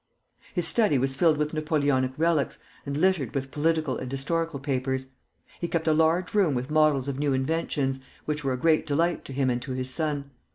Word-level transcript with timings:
His 0.55 0.67
study 0.67 0.97
was 0.97 1.15
filled 1.15 1.37
with 1.37 1.53
Napoleonic 1.53 2.13
relics, 2.17 2.57
and 2.87 2.97
littered 2.97 3.35
with 3.35 3.51
political 3.51 3.99
and 3.99 4.11
historical 4.11 4.59
papers. 4.59 5.09
He 5.59 5.67
kept 5.67 5.87
a 5.87 5.93
large 5.93 6.33
room 6.33 6.55
with 6.55 6.71
models 6.71 7.07
of 7.07 7.19
new 7.19 7.33
inventions, 7.33 7.99
which 8.25 8.43
were 8.43 8.53
a 8.53 8.57
great 8.57 8.87
delight 8.87 9.23
to 9.25 9.33
him 9.33 9.51
and 9.51 9.61
to 9.61 9.73
his 9.73 9.91
son. 9.91 10.31